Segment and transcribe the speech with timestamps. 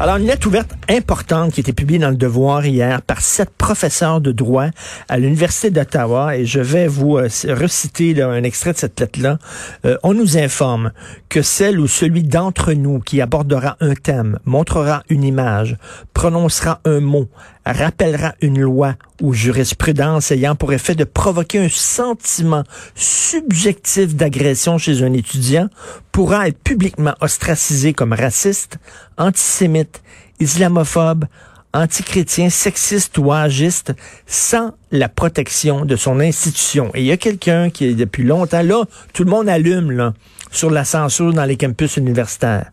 [0.00, 3.50] Alors, une lettre ouverte importante qui a été publiée dans le Devoir hier par sept
[3.50, 4.66] professeurs de droit
[5.08, 9.38] à l'Université d'Ottawa, et je vais vous euh, reciter un extrait de cette lettre-là.
[9.84, 10.92] Euh, on nous informe
[11.28, 15.76] que celle ou celui d'entre nous qui abordera un thème, montrera une image,
[16.14, 17.28] prononcera un mot,
[17.64, 22.64] rappellera une loi ou jurisprudence ayant pour effet de provoquer un sentiment
[22.94, 25.68] subjectif d'agression chez un étudiant
[26.12, 28.78] pourra être publiquement ostracisé comme raciste,
[29.16, 30.02] antisémite,
[30.38, 31.24] islamophobe,
[31.72, 33.94] antichrétien, sexiste ou agiste
[34.26, 36.90] sans la protection de son institution.
[36.94, 40.12] Et il y a quelqu'un qui est depuis longtemps là, tout le monde allume là,
[40.50, 42.70] sur la censure dans les campus universitaires.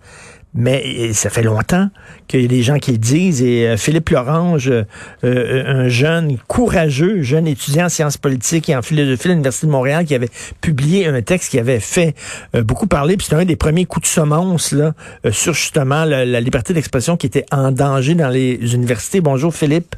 [0.56, 1.90] Mais ça fait longtemps
[2.28, 3.44] qu'il y a des gens qui le disent.
[3.44, 4.84] Et euh, Philippe Lorange, euh,
[5.24, 9.72] euh, un jeune courageux, jeune étudiant en sciences politiques et en philosophie de l'Université de
[9.72, 12.16] Montréal, qui avait publié un texte qui avait fait
[12.54, 13.16] beaucoup parler.
[13.16, 14.94] Puis c'était un des premiers coups de semonce là,
[15.32, 19.22] sur justement la, liberté d'expression qui était en danger dans les universités.
[19.22, 19.96] Bonjour Philippe.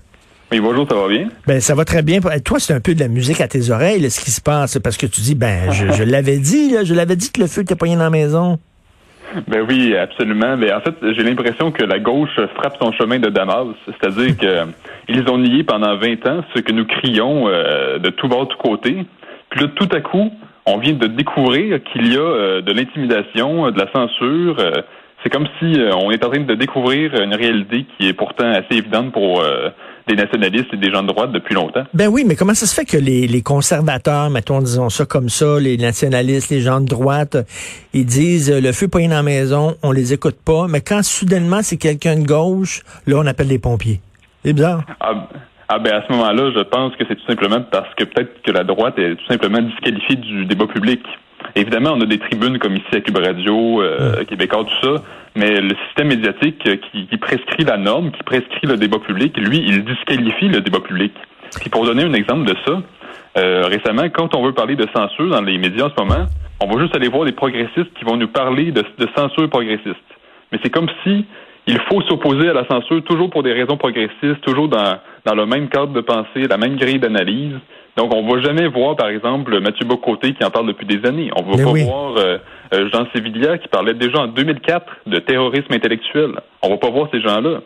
[0.52, 1.30] Oui, bonjour, ça va bien?
[1.48, 2.20] Ben, ça va très bien.
[2.44, 4.98] Toi, c'est un peu de la musique à tes oreilles, ce qui se passe, parce
[4.98, 7.76] que tu dis, ben, je, l'avais dit, là, je l'avais dit que le feu était
[7.76, 8.60] poigné dans la maison.
[9.48, 10.58] Ben oui, absolument.
[10.58, 15.30] Mais en fait, j'ai l'impression que la gauche frappe son chemin de Damas, c'est-à-dire qu'ils
[15.30, 18.58] ont nié pendant 20 ans ce que nous crions euh, de tout bord, de tout
[18.58, 19.06] côté.
[19.50, 20.32] Puis là, tout à coup,
[20.66, 24.58] on vient de découvrir qu'il y a euh, de l'intimidation, de la censure.
[24.59, 24.82] Euh,
[25.24, 28.80] c'est comme si on est en train de découvrir une réalité qui est pourtant assez
[28.80, 29.44] évidente pour
[30.07, 31.84] des nationalistes et des gens de droite depuis longtemps.
[31.94, 35.29] Ben oui, mais comment ça se fait que les, les conservateurs, mettons, disons ça comme
[35.29, 37.38] ça, les nationalistes, les gens de droite,
[37.94, 41.62] ils disent le feu pas dans la maison, on les écoute pas, mais quand soudainement
[41.62, 44.00] c'est quelqu'un de gauche, là on appelle les pompiers.
[44.44, 44.84] C'est bizarre.
[45.00, 45.28] Ah,
[45.67, 48.51] ah ben à ce moment-là, je pense que c'est tout simplement parce que peut-être que
[48.51, 51.01] la droite est tout simplement disqualifiée du débat public.
[51.56, 55.03] Évidemment, on a des tribunes comme ici à Cube Radio, euh, Québécois, tout ça,
[55.35, 59.63] mais le système médiatique qui, qui, prescrit la norme, qui prescrit le débat public, lui,
[59.66, 61.13] il disqualifie le débat public.
[61.59, 62.81] Puis pour donner un exemple de ça,
[63.38, 66.25] euh, récemment, quand on veut parler de censure dans les médias en ce moment,
[66.62, 69.96] on va juste aller voir des progressistes qui vont nous parler de, de censure progressiste.
[70.51, 71.25] Mais c'est comme si
[71.68, 75.46] il faut s'opposer à la censure toujours pour des raisons progressistes, toujours dans, dans le
[75.46, 77.56] même cadre de pensée, la même grille d'analyse.
[77.98, 81.30] Donc, on va jamais voir, par exemple, Mathieu Bocoté qui en parle depuis des années.
[81.36, 82.38] On va pas voir euh,
[82.74, 86.31] euh, Jean Sévillia qui parlait déjà en 2004 de terrorisme intellectuel.
[86.62, 87.62] On va pas voir ces gens-là.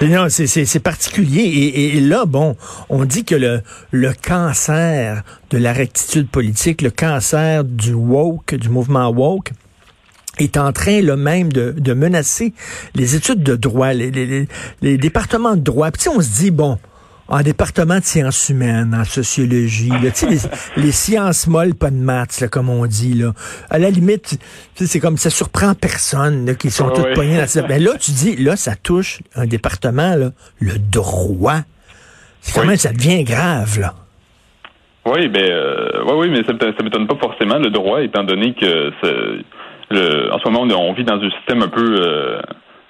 [0.00, 1.42] Non, c'est particulier.
[1.42, 2.56] Et, et, là, bon,
[2.88, 8.70] on dit que le, le cancer de la rectitude politique, le cancer du woke, du
[8.70, 9.50] mouvement woke,
[10.38, 12.54] est en train le même de, de, menacer
[12.94, 14.48] les études de droit, les, les,
[14.80, 15.90] les départements de droit.
[15.90, 16.78] Puis on se dit, bon,
[17.28, 20.38] en département de sciences humaines, en sociologie, là, les,
[20.82, 23.14] les sciences molles, pas de maths, là, comme on dit.
[23.14, 23.32] Là.
[23.70, 24.38] À la limite,
[24.74, 28.10] c'est comme ça surprend personne là, qui sont ah, toutes poignées dans Mais là, tu
[28.10, 31.60] dis, là, ça touche un département, là, le droit.
[32.40, 33.94] C'est quand même, ça devient grave, là.
[35.04, 38.54] Oui, ben, euh, oui, oui, mais ça, ça m'étonne pas forcément le droit, étant donné
[38.54, 38.92] que
[39.92, 42.40] le, en ce moment, on, vit dans un système un peu euh,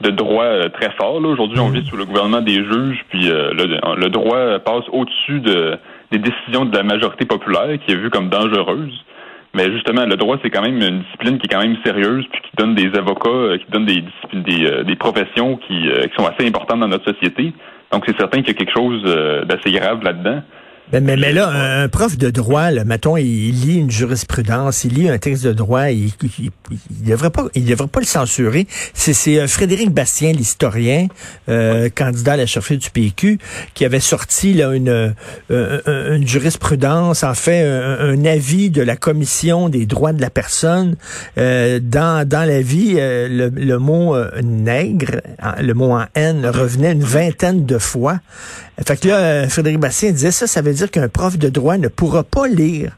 [0.01, 1.17] de droit euh, très fort.
[1.17, 1.75] Aujourd'hui, on mhm.
[1.75, 5.77] vit sous le gouvernement des juges, puis euh, le, droit passe au-dessus de,
[6.11, 9.05] des décisions de la majorité populaire, qui est vue comme dangereuse.
[9.55, 12.41] Mais justement, le droit, c'est quand même une discipline qui est quand même sérieuse, puis
[12.41, 14.03] qui donne des avocats, qui donne des
[14.33, 17.53] des, des professions qui, qui sont assez importantes dans notre société.
[17.93, 19.03] Donc, c'est certain qu'il y a quelque chose
[19.45, 20.41] d'assez grave là-dedans.
[20.91, 24.95] Ben, mais, mais, là, un, prof de droit, là, mettons, il, lit une jurisprudence, il
[24.95, 26.51] lit un texte de droit, il, il,
[26.91, 28.67] devrait pas, il devrait pas le censurer.
[28.93, 31.07] C'est euh, Frédéric Bastien, l'historien,
[31.49, 33.39] euh, candidat à la chefferie du PQ,
[33.73, 35.15] qui avait sorti là une,
[35.51, 40.97] euh, une jurisprudence, en fait, un, avis de la commission des droits de la personne
[41.37, 42.95] dans dans la vie.
[42.95, 45.21] Le, le, mot nègre,
[45.61, 48.21] le mot en haine revenait une vingtaine de fois.
[48.87, 51.89] Fait que là, Frédéric Bastien disait ça, ça veut dire qu'un prof de droit ne
[51.89, 52.97] pourra pas lire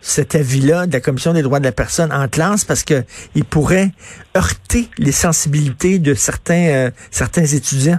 [0.00, 3.02] cet avis-là de la Commission des droits de la personne en classe parce que
[3.34, 3.90] il pourrait
[4.36, 7.98] heurter les sensibilités de certains, euh, certains étudiants.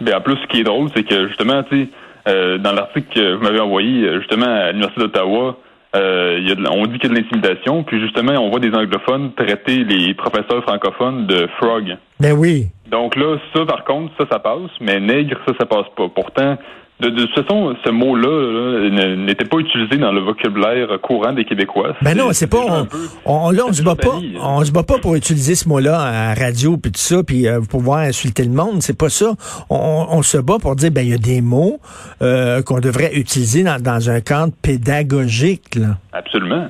[0.00, 1.88] Bien, en plus, ce qui est drôle, c'est que justement, tu sais,
[2.28, 5.58] euh, dans l'article que vous m'avez envoyé, euh, justement, à l'Université d'Ottawa,
[5.96, 8.72] euh, y a on dit qu'il y a de l'intimidation, puis justement, on voit des
[8.72, 11.96] anglophones traiter les professeurs francophones de frog.
[12.20, 12.68] Ben oui.
[12.88, 16.08] Donc là, ça, par contre, ça, ça passe, mais nègre, ça, ça passe pas.
[16.08, 16.58] Pourtant,
[17.00, 21.94] de, de toute façon, ce mot-là n'était pas utilisé dans le vocabulaire courant des Québécois.
[22.02, 22.86] Ben non, c'est pas.
[23.24, 24.18] On, on- là, on se bat pas.
[24.40, 27.46] On se bat pas pour utiliser ce mot-là à la radio puis tout ça, puis
[27.48, 28.82] euh, pour pouvoir insulter le monde.
[28.82, 29.32] C'est pas ça.
[29.70, 31.80] On, on- on se bat pour dire ben il y a des mots
[32.22, 35.74] euh, qu'on devrait utiliser dans, dans un cadre pédagogique.
[35.76, 35.98] Là.
[36.12, 36.68] Absolument.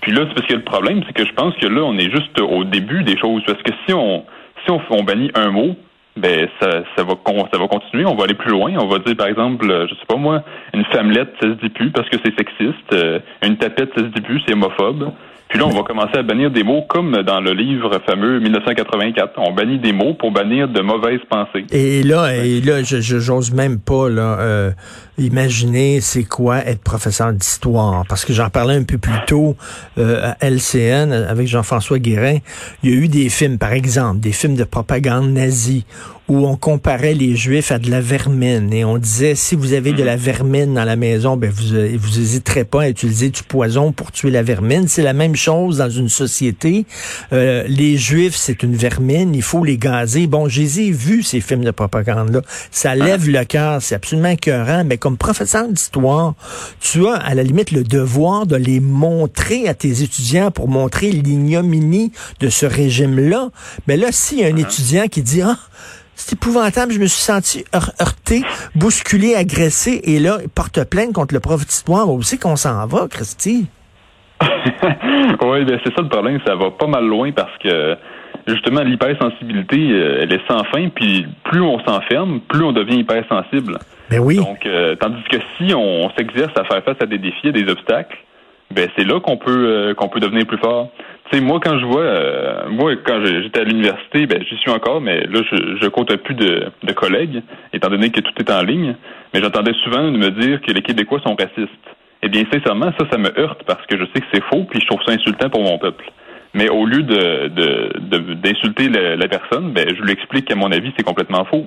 [0.00, 2.10] Puis là, c'est parce que le problème, c'est que je pense que là, on est
[2.10, 3.42] juste au début des choses.
[3.46, 4.24] Parce que si on
[4.64, 5.76] si on, on bannit un mot,
[6.18, 7.14] ben ça, ça va
[7.52, 8.72] ça va continuer, on va aller plus loin.
[8.78, 10.42] On va dire par exemple, euh, je sais pas moi,
[10.74, 12.92] une femmelette, ça se dit plus parce que c'est sexiste.
[12.92, 15.12] Euh, une tapette, ça se dit plus, c'est homophobe.
[15.48, 19.32] Puis là, on va commencer à bannir des mots comme dans le livre fameux 1984.
[19.38, 21.64] On bannit des mots pour bannir de mauvaises pensées.
[21.72, 24.70] Et là, et là, je j'ose même pas là euh,
[25.16, 29.56] imaginer c'est quoi être professeur d'histoire, parce que j'en parlais un peu plus tôt
[29.96, 32.38] euh, à LCN avec Jean-François Guérin.
[32.82, 35.86] Il y a eu des films, par exemple, des films de propagande nazie
[36.28, 39.92] où on comparait les Juifs à de la vermine et on disait si vous avez
[39.92, 43.42] de la vermine dans la maison, ben vous euh, vous hésiterez pas à utiliser du
[43.42, 44.88] poison pour tuer la vermine.
[44.88, 46.84] C'est la même chose dans une société.
[47.32, 50.26] Euh, les Juifs, c'est une vermine, il faut les gazer.
[50.26, 52.42] Bon, je les ai vus ces films de propagande là.
[52.70, 54.84] Ça lève le cœur, c'est absolument écœurant.
[54.84, 56.34] Mais comme professeur d'histoire,
[56.80, 61.10] tu as à la limite le devoir de les montrer à tes étudiants pour montrer
[61.10, 63.50] l'ignominie de ce régime-là.
[63.86, 65.58] Mais là, s'il y a un étudiant qui dit ah
[66.18, 68.42] c'est épouvantable, je me suis senti heur- heurté,
[68.74, 72.10] bousculé, agressé, et là, porte plainte contre le prof d'histoire.
[72.10, 73.66] Où c'est qu'on s'en va, Christy?
[74.42, 77.96] oui, ben c'est ça le problème, ça va pas mal loin parce que
[78.46, 83.78] justement l'hypersensibilité, euh, elle est sans fin, puis plus on s'enferme, plus on devient hypersensible.
[84.10, 84.36] Ben oui.
[84.36, 87.52] Donc, euh, tandis que si on, on s'exerce à faire face à des défis, à
[87.52, 88.16] des obstacles,
[88.70, 90.88] ben c'est là qu'on peut euh, qu'on peut devenir plus fort.
[91.30, 95.00] Sais, moi quand je vois, euh, moi quand j'étais à l'université, ben j'y suis encore,
[95.00, 97.42] mais là je, je compte plus de, de collègues,
[97.74, 98.94] étant donné que tout est en ligne.
[99.34, 101.70] Mais j'entendais souvent de me dire que les Québécois sont racistes.
[102.22, 104.80] Eh bien, sincèrement, ça, ça me heurte parce que je sais que c'est faux, puis
[104.80, 106.04] je trouve ça insultant pour mon peuple.
[106.54, 110.54] Mais au lieu de de- de- d'insulter la, la personne, ben je lui explique qu'à
[110.56, 111.66] mon avis c'est complètement faux.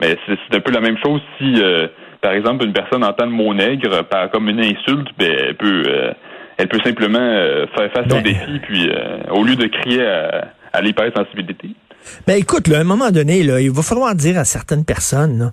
[0.00, 1.88] Mais c'est c'est un peu la même chose si, euh,
[2.20, 5.82] par exemple, une personne entend le mot nègre par, comme une insulte, ben, elle peut,
[5.88, 6.12] euh,
[6.58, 10.06] elle peut simplement euh, faire face Ben- au défi, puis euh, au lieu de crier
[10.06, 11.70] à, à l'hypersensibilité.
[12.26, 15.38] Ben écoute, là, à un moment donné, là, il va falloir dire à certaines personnes,
[15.38, 15.52] là,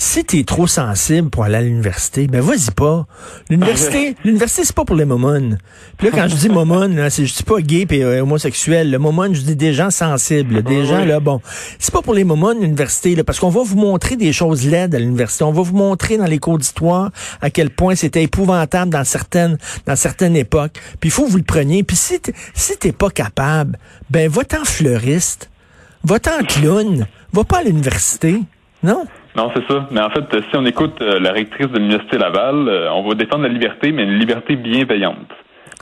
[0.00, 3.04] si t'es trop sensible pour aller à l'université, ben vas-y pas.
[3.50, 5.58] L'université, l'université, c'est pas pour les momons.
[5.96, 8.92] Puis là, quand je dis momon, là, c'est je dis pas gay et euh, homosexuel.
[8.92, 11.40] Le momon, je dis des gens sensibles, des Oui, gens là, bon,
[11.80, 14.94] c'est pas pour les momons l'université, là, parce qu'on va vous montrer des choses laides
[14.94, 15.42] à l'université.
[15.42, 17.10] On va vous montrer dans les cours d'histoire
[17.40, 20.78] à quel point c'était épouvantable dans certaines, dans certaines époques.
[21.00, 21.82] Puis il faut que vous le preniez.
[21.82, 23.76] Puis si t'es, si t'es pas capable,
[24.10, 25.50] ben va-t'en fleuriste.
[26.04, 27.06] Va-t'en clown.
[27.32, 28.36] Va pas à l'université.
[28.82, 29.04] Non?
[29.36, 29.88] Non, c'est ça.
[29.90, 33.14] Mais en fait, si on écoute euh, la rectrice de l'Université Laval, euh, on va
[33.14, 35.28] défendre la liberté, mais une liberté bienveillante.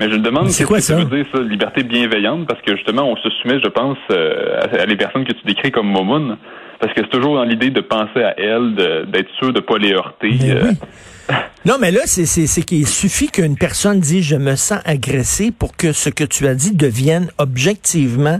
[0.00, 0.96] Mais je me demande c'est quoi que ça?
[0.96, 4.82] veut dire, ça, liberté bienveillante, parce que justement, on se soumet, je pense, euh, à,
[4.82, 6.36] à les personnes que tu décris comme momounes,
[6.80, 8.74] parce que c'est toujours dans l'idée de penser à elles,
[9.08, 10.36] d'être sûr de pas les heurter.
[10.40, 10.76] Mais oui.
[11.64, 15.92] Non, mais là, c'est, qu'il suffit qu'une personne dise je me sens agressé pour que
[15.92, 18.38] ce que tu as dit devienne objectivement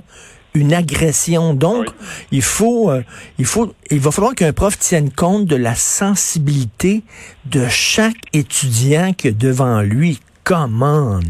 [0.57, 1.55] une agression.
[1.55, 1.87] Donc,
[2.33, 3.03] il faut, euh,
[3.39, 7.03] il faut, il va falloir qu'un prof tienne compte de la sensibilité
[7.45, 10.21] de chaque étudiant que devant lui.
[10.45, 11.21] Come on.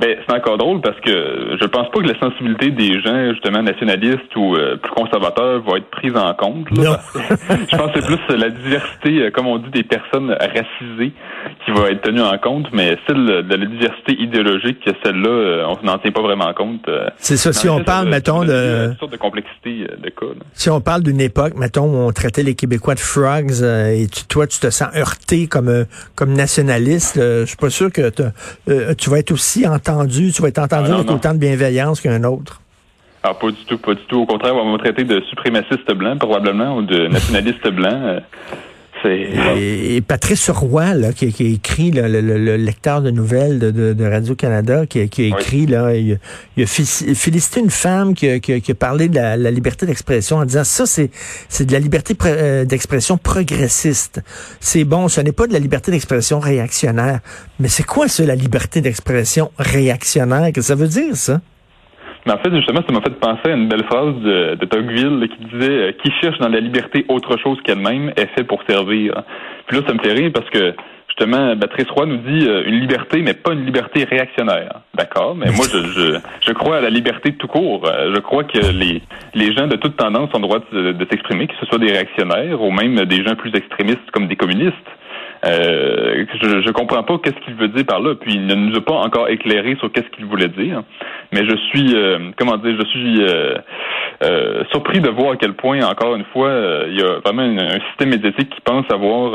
[0.00, 3.62] Ben, c'est encore drôle parce que je pense pas que la sensibilité des gens, justement,
[3.62, 6.68] nationalistes ou euh, plus conservateurs va être prise en compte.
[6.76, 7.00] là.
[7.14, 11.12] je pense que c'est plus la diversité, euh, comme on dit, des personnes racisées
[11.64, 15.86] qui va être tenue en compte, mais celle de la diversité idéologique, celle-là, euh, on
[15.86, 16.88] n'en tient pas vraiment compte.
[16.88, 17.08] euh.
[17.16, 17.52] C'est ça.
[17.52, 20.26] Si on le parle, mettons, de, toutes sortes de complexité euh, de cas.
[20.26, 20.44] là.
[20.54, 24.08] Si on parle d'une époque, mettons, où on traitait les Québécois de frogs euh, et
[24.08, 25.84] tu- toi, tu te sens heurté comme euh,
[26.16, 28.10] comme nationaliste, euh, je suis pas sûr que
[28.68, 31.14] euh, tu vas être aussi entendu, tu vas être entendu Ah, non, avec non.
[31.16, 32.60] autant de bienveillance qu'un autre.
[33.22, 34.20] Ah, pas du tout, pas du tout.
[34.20, 38.18] Au contraire, on va me traiter de suprémaciste blanc, probablement, ou de nationaliste blanc.
[39.56, 43.10] Et, et Patrice Roy, là, qui, qui a écrit là, le, le- le lecteur de
[43.10, 46.18] nouvelles de, de- de Radio-Canada, qui, a- qui a écrit, là, il,
[46.56, 49.50] il a félicité une femme qui, a- qui a- qui a parlé de la, la
[49.50, 51.10] liberté d'expression en disant ça, c'est,
[51.48, 54.20] c'est de la liberté euh, d'expression progressiste.
[54.60, 57.20] C'est bon, ce n'est pas de la liberté d'expression réactionnaire.
[57.60, 60.46] Mais c'est quoi ça, la liberté d'expression réactionnaire?
[60.46, 61.40] Qu'est-ce que ça veut dire, ça?
[62.26, 65.28] Mais en fait, justement, ça m'a fait penser à une belle phrase de, de Tocqueville
[65.28, 69.22] qui disait euh, Qui cherche dans la liberté autre chose qu'elle-même est fait pour servir.
[69.66, 70.74] Puis là, ça me fait rire parce que
[71.08, 74.80] justement, Patrice Roy nous dit euh, une liberté, mais pas une liberté réactionnaire.
[74.94, 77.86] D'accord, mais moi, je, je, je, crois à la liberté tout court.
[77.86, 79.02] Euh, je crois que les,
[79.34, 81.92] les gens de toute tendance ont le droit de, de s'exprimer, que ce soit des
[81.92, 84.74] réactionnaires ou même des gens plus extrémistes comme des communistes.
[85.46, 88.14] Euh, je, je comprends pas qu'est-ce qu'il veut dire par là.
[88.14, 90.82] Puis il ne nous a pas encore éclairé sur qu'est-ce qu'il voulait dire.
[91.32, 95.80] Mais je suis, euh, comment dire, je suis euh, surpris de voir à quel point,
[95.82, 96.50] encore une fois,
[96.88, 99.32] il y a vraiment un, système médiatique qui pense avoir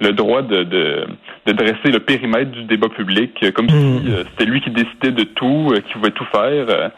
[0.00, 1.06] le droit de, de,
[1.46, 4.24] de, dresser le périmètre du débat public comme si hmm.
[4.30, 6.90] c'était lui qui décidait de tout, qui pouvait tout faire.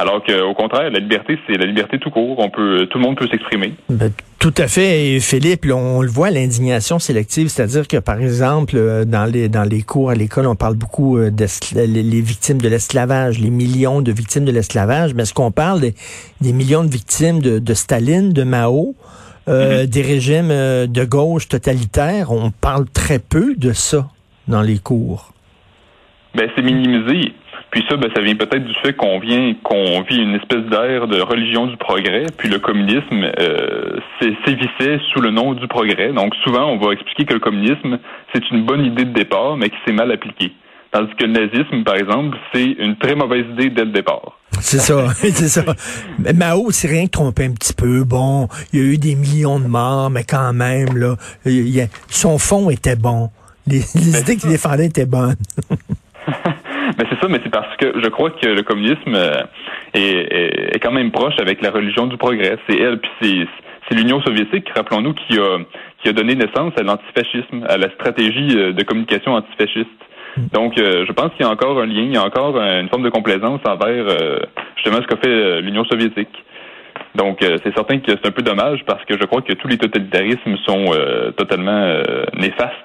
[0.00, 2.38] Alors qu'au contraire, la liberté, c'est la liberté tout court.
[2.38, 3.74] On peut, tout le monde peut s'exprimer.
[3.90, 5.66] Ben, tout à fait, Philippe.
[5.70, 10.08] on le voit, l'indignation sélective, c'est-à-dire que, par exemple, euh, dans les dans les cours
[10.08, 14.46] à l'école, on parle beaucoup euh, des les victimes de l'esclavage, les millions de victimes
[14.46, 15.12] de l'esclavage.
[15.12, 15.94] Mais est-ce qu'on parle des,
[16.40, 18.94] des, millions de victimes de, de Staline, de Mao,
[19.50, 24.08] euh, des régimes de gauche totalitaires On parle très peu de ça
[24.48, 25.32] dans les cours.
[26.34, 27.32] Ben, c'est minimisé.
[27.70, 31.06] Puis ça, ben, ça vient peut-être du fait qu'on vient, qu'on vit une espèce d'ère
[31.06, 32.26] de religion du progrès.
[32.36, 33.98] Puis le communisme euh,
[34.44, 36.12] sévissait sous le nom du progrès.
[36.12, 37.98] Donc souvent, on va expliquer que le communisme,
[38.34, 40.52] c'est une bonne idée de départ, mais qui s'est mal appliquée.
[40.92, 44.38] Tandis que le nazisme, par exemple, c'est une très mauvaise idée dès le départ.
[44.60, 45.62] C'est ça, c'est ça.
[46.34, 48.04] Mao s'est rien trompé un petit peu.
[48.04, 51.14] Bon, il y a eu des millions de morts, mais quand même, là,
[52.08, 53.30] son fond était bon.
[53.66, 55.36] Les, les idées qu'il défendait étaient bonnes.
[56.98, 59.42] Mais c'est ça, mais c'est parce que je crois que le communisme euh,
[59.94, 62.58] est, est, quand même proche avec la religion du progrès.
[62.68, 63.48] C'est elle, puis
[63.88, 65.58] c'est l'Union soviétique, rappelons-nous, qui a,
[66.02, 69.88] qui a donné naissance à l'antifascisme, à la stratégie euh, de communication antifasciste.
[70.36, 70.46] Mm.
[70.52, 72.88] Donc, euh, je pense qu'il y a encore un lien, il y a encore une
[72.88, 74.06] forme de complaisance envers
[74.76, 76.44] justement ce qu'a fait l'Union soviétique.
[77.14, 79.66] Donc, euh, c'est certain que c'est un peu dommage parce que je crois que tous
[79.66, 82.76] les totalitarismes sont euh, totalement euh, néfastes.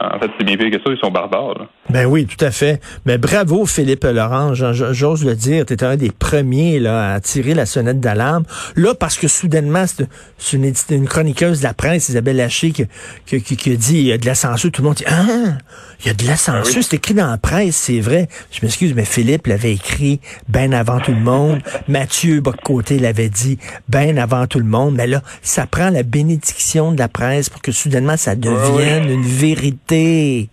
[0.00, 1.66] En fait, c'est bien pire que ça, ils sont barbares.
[1.90, 2.80] Ben oui, tout à fait.
[3.04, 4.54] Mais bravo, Philippe Laurent.
[4.54, 8.44] J'ose le dire, tu étais un des premiers là, à tirer la sonnette d'alarme.
[8.74, 12.86] Là, parce que soudainement, c'est une, une, chroniqueuse de la presse, Isabelle Haché, qui,
[13.26, 14.72] qui, qui, a dit il y a de la censure.
[14.72, 15.58] Tout le monde dit Ah,
[16.00, 16.82] il y a de la censure.
[16.82, 18.28] C'est écrit dans la presse, c'est vrai.
[18.50, 21.60] Je m'excuse, mais Philippe l'avait écrit bien avant tout le monde.
[21.86, 24.94] Mathieu Boccoté l'avait dit bien avant tout le monde.
[24.96, 29.22] Mais là, ça prend la bénédiction de la presse pour que soudainement ça devienne une
[29.22, 30.48] vérité.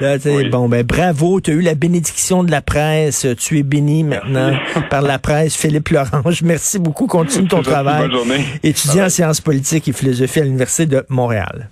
[0.00, 0.16] Là,
[0.50, 3.26] bon, ben bravo, tu as eu la bénédiction de la presse.
[3.38, 4.52] Tu es béni maintenant
[4.90, 5.54] par la presse.
[5.54, 7.06] Philippe Lorange, merci beaucoup.
[7.06, 8.08] Continue ton travail.
[8.08, 8.44] Bonne journée.
[8.64, 11.70] Étudiant en sciences politiques et philosophie à l'Université de Montréal.